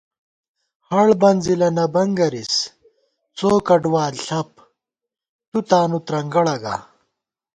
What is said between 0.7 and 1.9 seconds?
ہڑ بنزِلہ نہ